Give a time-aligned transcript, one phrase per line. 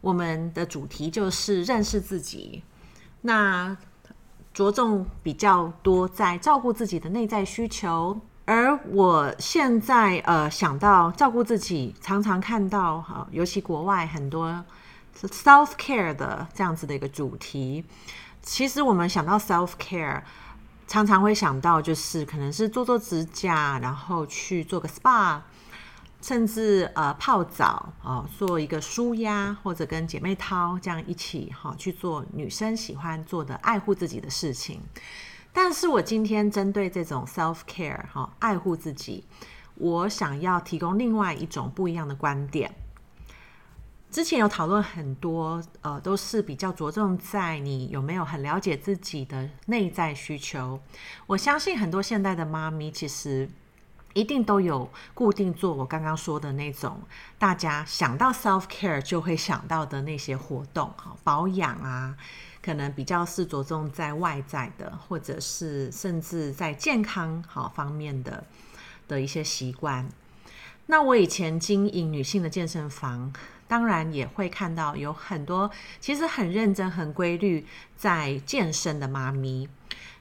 [0.00, 2.62] 我们的主题就是认识自己，
[3.22, 3.76] 那
[4.54, 8.20] 着重比较多在照顾自己的内在需求。
[8.44, 14.64] 而我现在呃想到照顾自己，常常看到哈，尤其国外很多
[15.20, 17.84] self care 的这样子的一个主题。
[18.40, 20.22] 其实我们想到 self care，
[20.86, 25.40] 常常会想到就是可能是做做指甲，然后去做个 spa。
[26.20, 34.80] 甚至呃泡澡哦，做一个舒压，或者跟姐妹淘这样一起哈、去做女生喜欢做的爱护自己的事情。
[35.52, 39.24] 但是我今天针对这种 self care 哈、哦、爱护自己，
[39.76, 42.74] 我想要提供另外一种不一样的观点。
[44.10, 50.80] 之前有讨论很多呃，都是比较着重在你有没有很了解自己的内在需求。
[51.28, 53.48] 我相信很多现代的妈咪其实。
[54.18, 57.00] 一定都有固定做我刚刚说的那种，
[57.38, 62.16] 大家想到 self care 就会想到的那些活动，哈，保养啊，
[62.60, 68.42] 可能比较是着重在外在的，或者是甚至在健康好方面的
[69.06, 70.08] 的一些习惯。
[70.86, 73.32] 那我以前经营女性的健身房，
[73.68, 77.64] 当然也会看到有很多其实很认真、很规律
[77.96, 79.68] 在健身的妈咪。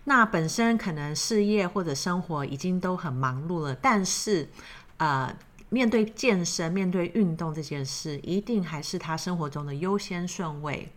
[0.09, 4.47] 那本身可能事业或者生活已经都很忙碌了，但是，
[4.95, 5.35] 呃，
[5.67, 10.89] 面对健身、面对运动这件事，一定还是他生活中的优先顺位。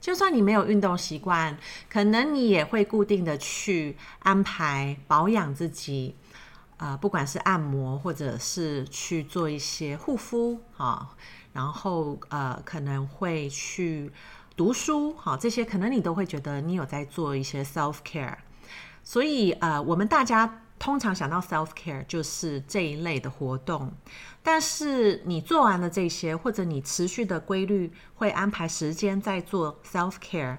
[0.00, 1.56] 就算你没有运动习惯，
[1.88, 6.16] 可能你也会固定的去安排保养自己，
[6.78, 11.14] 呃，不管是按摩或者是去做一些护肤啊，
[11.52, 14.10] 然后呃，可能会去。
[14.56, 18.36] 读书，好，这些可能你都会觉得你有在做一些 self care，
[19.02, 23.90] 所以呃，我们大家通常想到 self care 就是这一类的活动。
[24.42, 30.58] 但是你做完了这些，或者你持续的规律会安排时间在做 self care，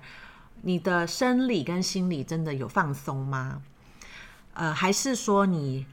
[0.63, 3.61] 你的生理跟心理真的有放松吗？
[4.53, 5.85] 呃，还是说你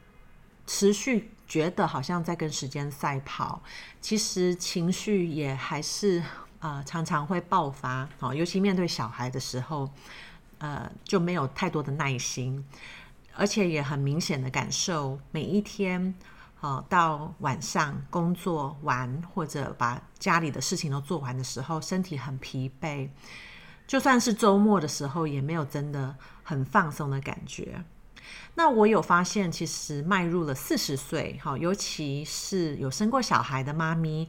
[0.67, 3.63] 持续觉得好像在跟时间赛跑，
[4.01, 6.23] 其实情绪也还是。
[6.61, 9.89] 呃，常常会爆发，哦，尤其面对小孩的时候，
[10.59, 12.65] 呃，就没有太多的耐心，
[13.37, 16.13] 而且也很明显的感受，每一天，
[16.59, 23.09] 哦，到晚上工作完或者把家里的事情都做完的时候，身体很疲惫，
[23.87, 27.85] 就算是周末的时候，也没有真的很放松的感觉。
[28.57, 34.27] 那我有发现，其实迈入了四十岁，哈，尤其是有生过小孩的妈咪。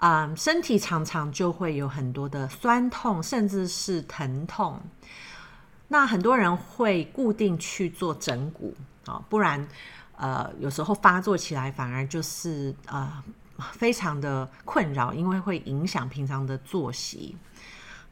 [0.00, 4.80] 嗯，身体常常就会有很多的酸痛，甚至是疼痛。
[5.88, 8.72] 那很多人会固定去做整骨
[9.06, 9.66] 啊，不然
[10.16, 13.10] 呃，有时候发作起来反而就是呃
[13.72, 17.36] 非常的困扰，因为会影响平常的作息。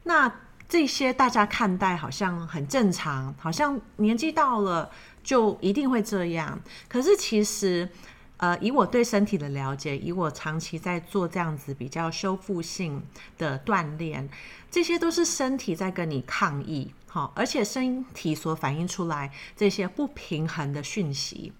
[0.03, 0.29] 那
[0.67, 4.89] 这些大家看待好像很正常，好像年纪到了
[5.23, 6.59] 就一定会这样。
[6.89, 7.89] 可是其实。
[8.37, 13.03] 呃，以我对身体的了解，以我长期在做这样子比较修复性
[13.35, 14.29] 的锻炼，
[14.69, 21.51] 这些都是身体在跟你抗议，好，而且身体所反映出来这些不平衡的讯息，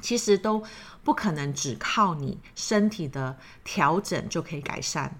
[0.00, 0.62] 其实都
[1.02, 5.12] 不可能只靠你身体的调整就可以改善。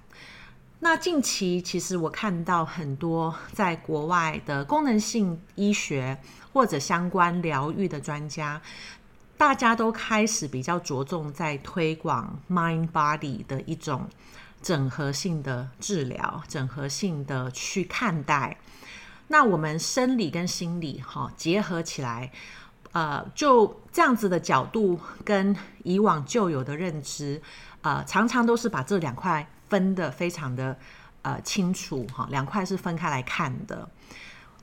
[0.79, 6.19] 那近期其实我看到很多在国外的功能性医学
[6.53, 8.61] 或者相关疗愈的专家。
[9.42, 14.08] 大家都开始比较着重在推广 mind body 的一种
[14.62, 18.56] 整合性的治疗，整合性的去看待。
[19.27, 22.30] 那我们生理跟心理哈结合起来，
[22.92, 27.42] 呃，就这样子的角度跟以往旧有的认知，
[27.80, 30.78] 呃，常常都是把这两块分得非常的
[31.22, 33.88] 呃清楚哈，两块是分开来看的。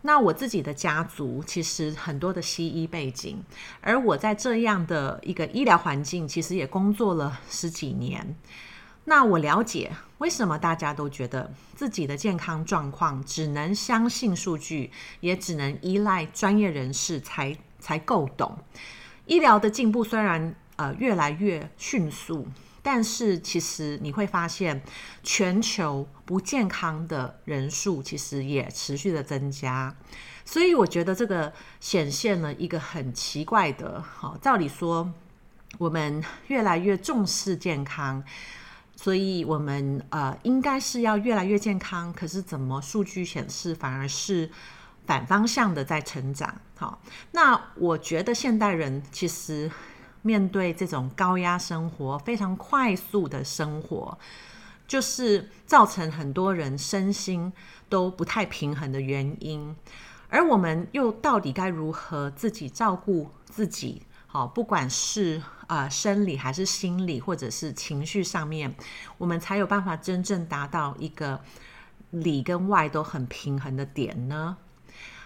[0.01, 3.43] 那我自己的家族其实很多的西医背景，
[3.81, 8.35] 而我在这样的一个医疗环境，其实也工作了十几年。
[9.03, 18.57] 那我了解为什么大家都觉得自己的健康状况只能相信数据，也只能依赖专业人士才才够懂。
[19.25, 22.47] 医疗的进步虽然呃越来越迅速。
[22.91, 24.81] 但是其实你会发现，
[25.21, 29.95] 全球不健康的人数其实也持续的增加。
[30.43, 35.13] 所以我觉得这个显现了一个很奇怪的，好，照理说
[35.77, 38.23] 我们越来越重视健康，
[38.95, 42.11] 所以我们呃应该是要越来越健康。
[42.11, 44.49] 可是怎么数据显示反而是
[45.05, 46.59] 反方向的在成长？
[46.75, 46.99] 好，
[47.33, 49.69] 那我觉得现代人其实
[50.21, 54.17] 面对这种高压生活、非常快速的生活，
[54.87, 57.51] 就是造成很多人身心
[57.87, 59.75] 都不太平衡的原因。
[60.29, 64.03] 而我们又到底该如何自己照顾自己？
[64.27, 68.75] 好，不管是啊、生理还是心理，或者是情绪上面，
[69.17, 71.41] 我们才有办法真正达到一个
[72.11, 74.57] 里跟外都很平衡的点呢？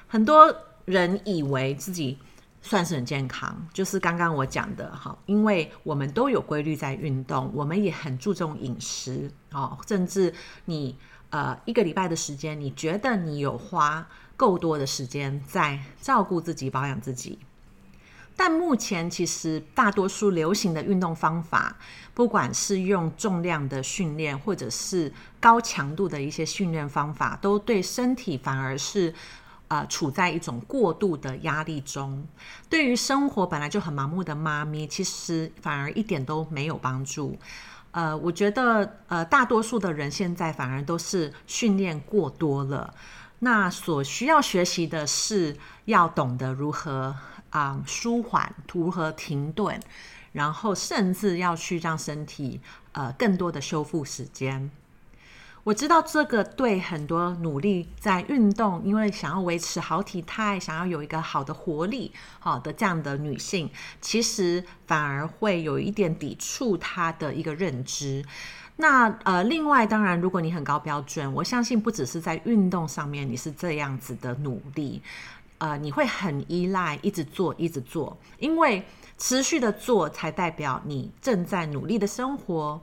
[0.07, 0.56] 很多
[0.86, 2.18] 人以为自己
[2.65, 10.33] 算是很健康，就是刚刚我讲的哈，因为我们都有规律在运动，我们也很注重饮食哦，甚至
[10.63, 10.98] 你
[11.30, 14.07] 呃一个礼拜的时间，你觉得你有花
[14.38, 17.38] 够多的时间在照顾自己、保养自己，
[18.38, 21.77] 但目前其实大多数流行的运动方法，
[22.13, 25.12] 不管是用重量的训练，或者是
[25.42, 29.13] 高强度的一些训练方法，都对身体反而是
[29.73, 32.27] 呃处在一种过度的压力中。
[32.69, 37.35] 对于生活本来就很盲目的妈咪，其实反而一点都没有帮助。
[37.89, 42.93] 呃，我觉得呃，大多数的人现在反而都是训练过多了。
[43.39, 47.15] 那所需要学习的是要懂得如何
[47.49, 49.79] 啊、舒缓，如何停顿，
[50.31, 52.61] 然后甚至要去让身体
[52.93, 54.71] 呃更多的修复时间。
[55.63, 63.69] 我知道这个对很多努力在运动，因为想要维持好体态，想要有一个好的活力，好的这样的女性，
[64.01, 68.25] 其实反而会有一点抵触她的一个认知。
[68.75, 75.01] 那呃，另外当然，如果你很高标准，我相信不只是在运动上面你是这样子的努力，
[75.59, 78.83] 呃，你会很依赖一直做一直做，因为
[79.18, 82.81] 持续的做才代表你正在努力的生活。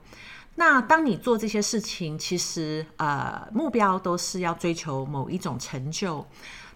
[0.57, 6.27] 那当你做这些事情，其实呃目标都是要追求某一种成就。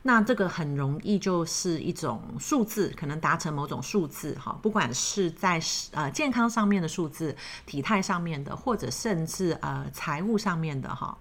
[0.07, 5.59] 那这个很容易就是一种数字，可能达成某种数字，哈，不管是在
[5.93, 7.35] 呃健康上面的数字、
[7.65, 11.17] 体态上面的，或者甚至呃财务上面的，哈，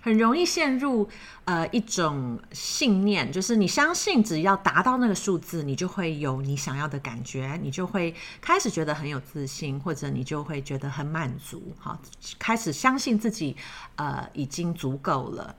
[0.00, 1.08] 很容易陷入
[1.44, 12.00] 呃一种信念，就是你相信只要达到那个数字，你就会有你想要的感觉，你就会开始觉得很有自信，或者你就会觉得很满足，好，
[12.38, 13.56] 开始相信自己
[13.96, 15.54] 呃已经足够了。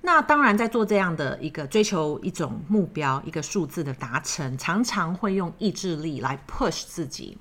[0.00, 7.36] 那当然，在做这样的一个追求一种目标、一个数字的达成，常常会用意志力来 push 自己。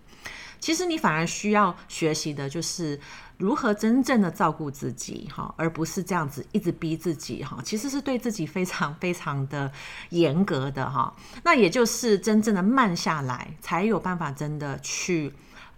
[0.60, 3.00] 其实你反而需要学习的就是
[3.38, 7.58] 如何真正的照顾自己，哈，而不是这样子一直逼自己，哈。
[7.64, 9.72] 其实是对自己非常非常的
[10.10, 11.14] 严格的，哈。
[11.44, 15.34] 那也就是真正的慢下来，才有办法真的去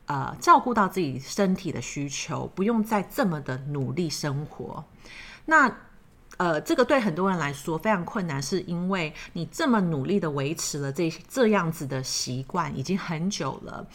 [0.05, 4.83] 呃照顾到自己身体的需求，不用再这么的努力生活。
[5.45, 5.75] 那。
[6.39, 13.85] 呃，这个对很多人来说非常困难，是因为你这么努力的维持了这这样子的习惯已经很久了，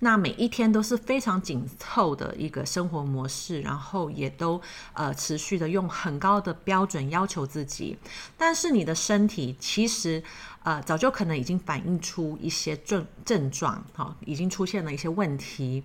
[0.00, 4.60] 那每一天都是非常紧凑的一个生活模式，然后也都
[4.92, 7.96] 呃持续的用很高的标准要求自己，
[8.36, 10.22] 但是你的身体其实
[10.62, 15.82] 呃早就可能已经反映出一些症症状，哈，已经出现了一些问题。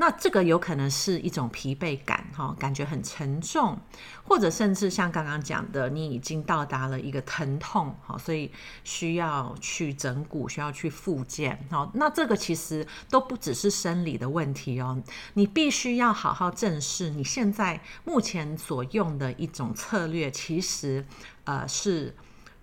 [0.00, 3.76] 那这个有可能是一种疲惫感，哈，感觉很沉重，
[4.22, 8.48] 或者甚至像刚刚讲的，你已经到达了一个疼痛，哈，所以
[8.84, 15.02] 需要去整骨，需要去复健，好，那这个其实都不只是生理的问题哦，
[15.34, 21.04] 你必须要好好正视你现在目前所用的一种策略，其实
[21.42, 22.14] 呃是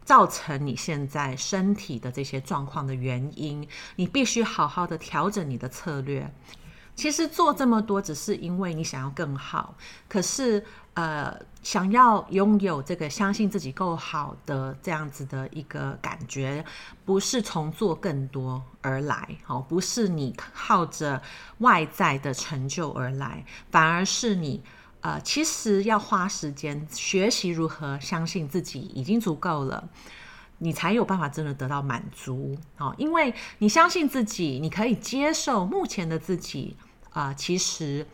[0.05, 6.33] 造成你现在身体的这些状况的原因，你必须好好的调整你的策略。
[6.95, 9.75] 其实做这么多，只是因为你想要更好。
[10.07, 16.63] 可是，呃，想要拥有这个相信自己够好的这样子的一个感觉，
[17.03, 21.21] 不是从做更多而来，哦，不是你靠着
[21.57, 24.63] 外在的成就而来，反而是你，
[25.01, 29.89] 呃，其实要花时间学习如何相信自己已经足够了，
[30.59, 36.77] 你才有办法真的得到满足，哦，因为你相信自己，你可以接受目前的自己。
[37.15, 38.05] 啊、其实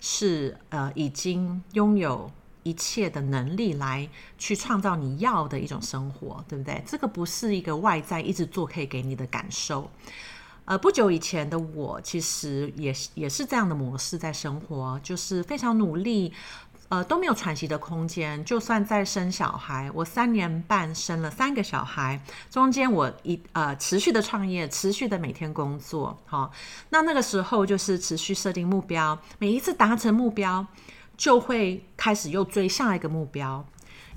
[0.00, 2.30] 是呃，已经拥有
[2.62, 6.84] 一切的能力来去创造你要的一种生活，对不对？
[6.86, 9.90] 这个不是一个外在一直做可以给你的感受。
[10.66, 16.34] 呃，不久以前的我，其实也是也是这样的模式在生活，就是非常努力。
[16.90, 18.44] 呃，都没有喘息的空间。
[18.44, 22.20] 就算在生小孩，我三年半生了三个小孩，
[22.50, 26.50] 中间我一呃持续的创业，持续的每天工作，好、
[26.88, 30.66] 那那个时候就是持续设定目标，每一次达成目标，
[31.16, 33.64] 就会开始又追下一个目标。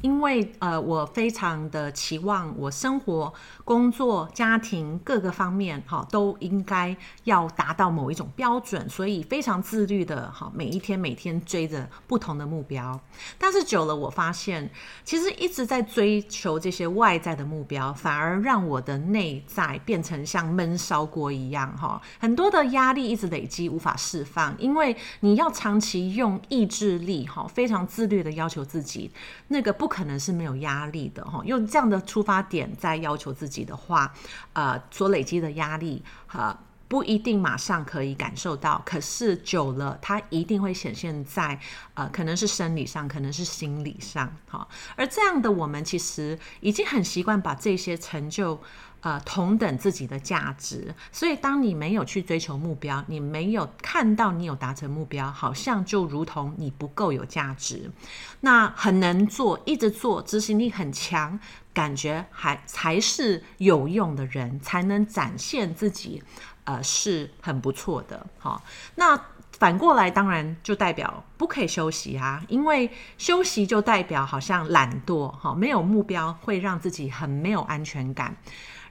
[0.04, 3.34] 因为呃，我非常的期望我生活、
[3.64, 6.94] 工作、家庭各个方面哈，都应该
[7.24, 13.00] 要达到某一种标准，所以非常自律的哈，每一天每天追着不同的目标。
[13.38, 14.70] 但是久了，我发现
[15.06, 24.54] 其实一直在追求这些外在的目标，反而让我的内在变成像闷烧锅一样哈，很多的压力一直累积，无法释放。
[24.60, 29.10] 因为你要长期用意志力哈，非常自律的要求自己，
[29.48, 29.93] 那个不。
[29.94, 34.12] 可能是没有压力的哈，用这样的出发点在要求自己的话，
[34.54, 41.60] 呃，所累积的压力哈，不一定马上可以感受到，可是久了，它一定会显现在
[41.94, 44.68] 呃，可能是生理上，可能是心理上哈。
[44.96, 48.62] 而这样的我们其实已经很习惯把这些成就。
[49.04, 57.92] 呃，同等自己的价值，所以当你没有去追求目标，你没有看到你有达成目标，好像就如同你不够有价值。
[58.40, 61.38] 那很能做，一直做，执行力很强，
[61.74, 66.24] 感觉还才是有用的人，才能展现自己，
[66.66, 68.26] 呃，是很不错的。
[68.40, 68.62] 好，
[68.96, 69.20] 那
[69.52, 78.36] 反过来当然就代表不可以休息啊，因为休息就代表好像懒惰，哈，没有目标会让自己很没有安全感。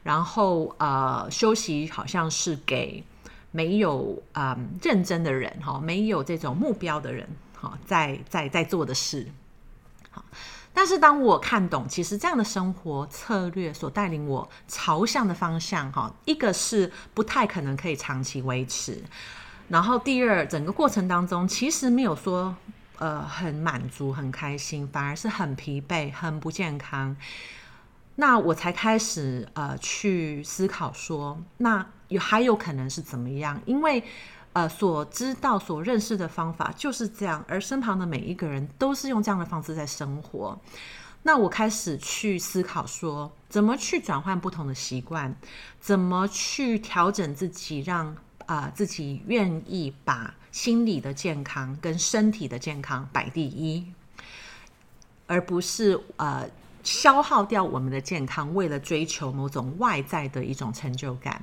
[0.02, 3.04] 然后呃，休息好像是给
[3.50, 7.28] 没有啊、认真的人哈，没有这种目标的人
[7.60, 9.26] 哈，在在在做的事。
[10.10, 10.24] 好，
[10.74, 19.02] 但是当我看懂，其实这样的生活策略所带领我朝向的方向哈，一个是不太可能可以长期维持，
[19.68, 22.56] 然后第二，整个过程当中其实没有说
[22.98, 27.14] 呃很满足、很开心，反而是很疲惫、很不健康。
[28.16, 33.60] 那我才开始呃去思考说，那有还有可能是怎么样？
[33.64, 34.04] 因为
[34.52, 40.59] 呃所知道、所认识的方法就是这样，而身旁的每一个人都是用这样的方式在生活。
[41.23, 45.35] 那我开始去思考说，怎么去转换不同的习惯，
[45.80, 48.16] 怎么去调整自己让，
[48.47, 53.87] 啊自己愿意把心理的健康跟身体的健康摆第一，
[55.26, 56.49] 而不是呃。
[56.85, 61.40] 消耗掉我们的健康，为了追求某种外在的一种成就感，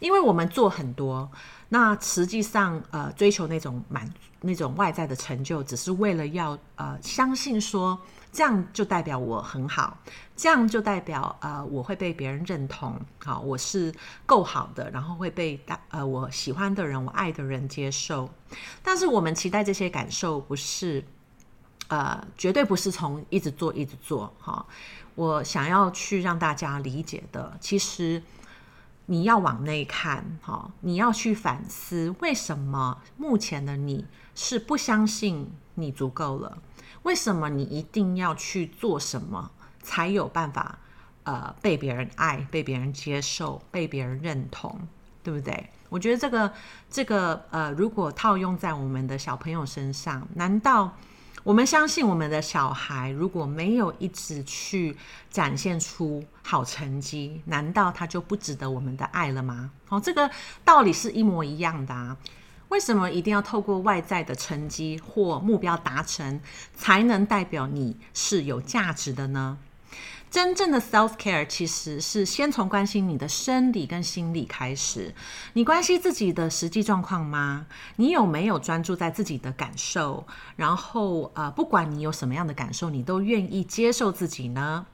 [0.00, 1.30] 因为我们做很多，
[1.68, 7.98] 那实际上呃追求那种满那种外在的成就，只是为了要呃相信说
[8.32, 9.96] 这样就代表我很好，
[10.36, 13.94] 这样就代表呃我会被别人认同，好，我是
[14.26, 18.28] 够好的，然后会被大呃我喜欢的人、我爱的人接受，
[18.82, 21.04] 但是我们期待这些感受不是。
[21.88, 24.64] 呃，绝对不是从一直做一直做哈。
[25.14, 28.22] 我想要去让大家理解的，其实
[29.06, 36.58] 你要往内看哈，你要去反思，为什么目前的你是不相信你足够了？
[37.02, 39.50] 为什么你一定要去做什么
[39.82, 40.78] 才有办法
[41.24, 44.78] 呃被别人爱、被别人接受、被别人认同，
[45.22, 45.68] 对不对？
[45.88, 46.52] 我觉得这个
[46.88, 50.96] 这个呃，如果套用在我们的小朋友身上，难道？
[51.44, 54.96] 我们相信我们的小孩如果没有一直去
[55.28, 59.70] 展现出好成绩，难道他就不值得我们的爱了吗？
[59.88, 60.30] 哦，这个
[60.64, 62.16] 道理是一模一样的啊。
[62.68, 66.40] 为什么一定要透过外在的成绩或目标达成，
[66.74, 69.58] 才能代表你是有价值的呢？
[70.32, 75.14] 真正的 self care 其实是先从关心你的生理跟心理开始。
[75.52, 77.66] 你关心自己的实际状况吗？
[77.96, 80.26] 你有没有专注在自己的感受？
[80.56, 84.86] 然后，呃，不管你有什么样的感受，你都愿意接受自己呢？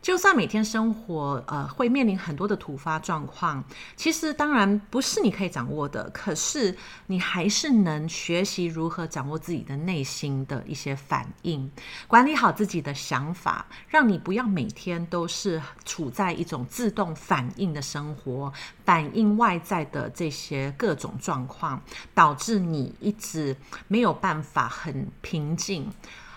[0.00, 3.62] 就算每天生活呃会面临很多的突发状况，
[3.96, 6.74] 其实当然不是你可以掌握的，可是
[7.08, 11.70] 你还是能学习如何掌握自己的内心的一些反应，
[12.06, 18.52] 管理好自己的想法，让你不要每天都是处在一种自动反应的生活，
[18.84, 21.82] 反映外在的这些各种状况，
[22.14, 23.54] 导致你一直
[23.88, 25.90] 没有办法很平静，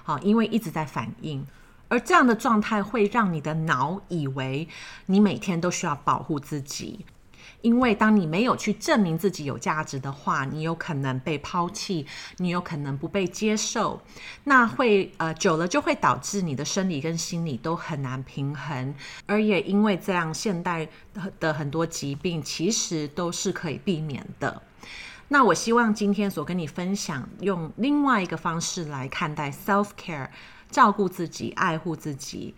[0.03, 1.46] 好，因为一直在反应。
[1.91, 4.65] 而这样的状态会让你的脑以为
[5.07, 7.05] 你每天都需要保护自己，
[7.62, 12.07] 因为当你没有去证明自己有价值的话，你有可能被抛弃，
[12.38, 14.01] 你有可能不被接受，
[14.45, 18.95] 那会呃久了就会导致你的生理跟心理都很难平衡，
[19.25, 20.88] 而也因为这样，现代
[21.41, 24.62] 的很多疾病其实都是可以避免的。
[25.27, 30.27] 那我希望今天所跟你分享，用另外一个方式来看待 self care，
[30.72, 32.56] 照顾自己，爱护自己。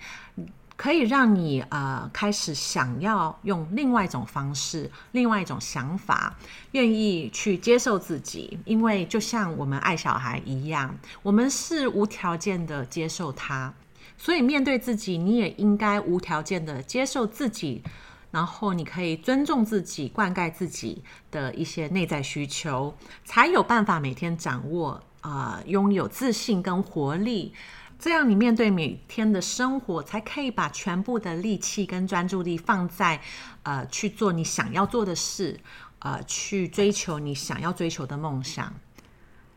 [0.75, 6.35] 可以让你呃开始想要用另外一种方式、另外一种想法，
[6.71, 8.57] 愿意去接受自己。
[8.65, 13.71] 因为就像我们爱小孩一样，我们是无条件的接受他，
[14.17, 17.83] 所以面对自己，你也应该无条件的接受自己。
[18.31, 27.53] 然后你可以尊重自己，灌溉自己的一些内在需求，才有办法每天掌握啊、呃，拥有自信跟活力。
[28.03, 33.21] 这样，你面对每天的生活，才可以把全部的力气跟专注力放在，
[33.63, 35.57] 呃，去做你想要做的事，
[35.99, 38.73] 呃，去追求你想要追求的梦想。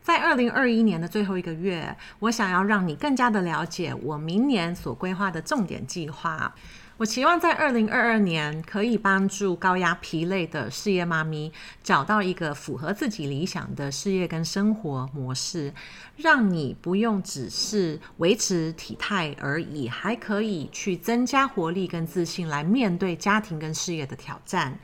[0.01, 6.55] 在二零二一年的最后一个月，我想要让你更加的了解我明年所规划的重点计划。
[6.97, 15.71] 我期望在二零二二年可以帮助高压疲累的事业妈咪找到一个符合自己理想的事业跟生活模式，
[16.15, 24.79] 让你不用只是维持体态而已，还可以去增加活力跟自信来面对家庭跟事业的挑战。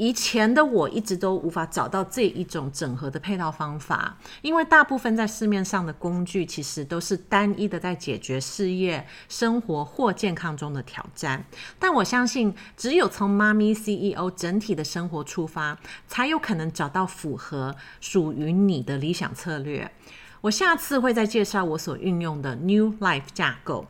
[0.00, 11.44] 以前的我一直都无法找到这一种整合的配套方法，因为大部分在市面上的工具其实都是单一的在解决事业、生活或健康中的挑战。
[11.78, 15.78] 但我相信，只有从妈咪 CEO 整体的生活出发，
[16.08, 19.92] 才有可能找到符合属于你的理想策略。
[20.40, 23.86] 我下次会再介绍我所运用的 New Life 架构。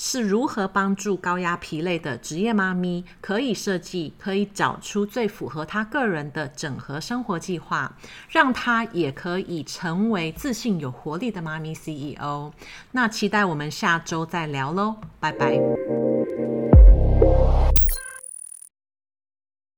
[0.00, 7.96] 是如何帮助高压疲累的职业妈咪可以设计、可以找出最符合她个人的整合生活计划，
[8.30, 12.52] 让她也可以成为自信有活力的妈咪 CEO。
[12.92, 15.58] 那期待我们下周再聊喽，拜拜。